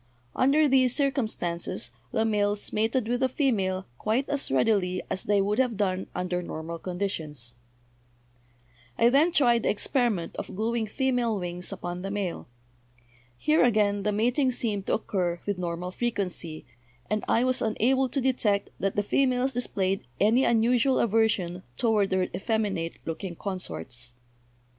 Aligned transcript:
Under 0.35 0.67
these 0.67 0.95
cir 0.95 1.11
cumstances 1.11 1.91
the 2.11 2.25
males 2.25 2.73
mated 2.73 3.07
with 3.07 3.19
the 3.19 3.29
female 3.29 3.85
quite 3.99 4.27
as 4.29 4.49
readily 4.49 5.03
as 5.11 5.23
they 5.25 5.41
would 5.43 5.59
have 5.59 5.77
done 5.77 6.07
under 6.15 6.41
normal 6.41 6.79
condi 6.79 7.07
tions. 7.07 7.53
"I 8.97 9.09
then 9.09 9.31
tried 9.31 9.61
the 9.61 9.69
experiment 9.69 10.35
of 10.37 10.55
gluing 10.55 10.87
female 10.87 11.37
wings 11.39 11.71
upon 11.71 12.01
the 12.01 12.09
male. 12.09 12.47
Here, 13.37 13.63
again, 13.63 14.01
the 14.01 14.11
mating 14.11 14.51
seemed 14.51 14.87
to 14.87 14.95
occur 14.95 15.39
with 15.45 15.59
normal 15.59 15.91
frequency, 15.91 16.65
and 17.07 17.23
I 17.27 17.43
was 17.43 17.61
unable 17.61 18.09
to 18.09 18.19
detect 18.19 18.71
that 18.79 18.95
the 18.95 19.03
females 19.03 19.53
displayed 19.53 20.07
any 20.19 20.43
unusual 20.45 20.97
aversion 20.97 21.61
toward 21.77 22.09
their 22.09 22.23
effeminate 22.33 22.97
looking 23.05 23.35
consorts. 23.35 24.15